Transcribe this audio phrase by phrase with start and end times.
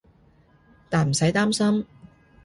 [0.89, 1.85] 但唔使擔心